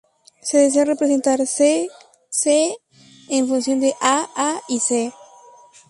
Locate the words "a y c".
4.35-5.13